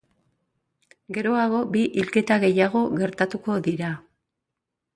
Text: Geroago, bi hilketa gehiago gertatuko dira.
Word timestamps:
Geroago, 1.17 1.59
bi 1.75 1.85
hilketa 1.99 2.39
gehiago 2.45 2.83
gertatuko 3.03 3.61
dira. 3.69 3.95